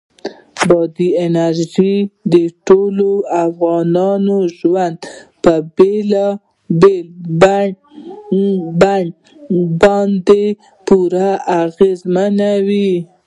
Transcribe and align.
بادي 0.67 1.09
انرژي 1.25 1.95
د 2.33 2.35
ټولو 2.67 3.09
افغانانو 3.45 4.37
ژوند 4.57 4.99
په 5.43 5.53
بېلابېلو 5.75 7.69
بڼو 8.81 9.17
باندې 9.81 10.43
پوره 10.85 11.29
اغېزمنوي. 11.63 12.91